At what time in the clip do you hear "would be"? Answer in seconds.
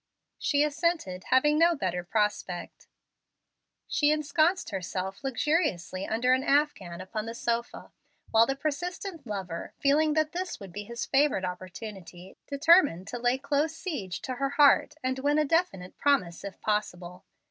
10.59-10.85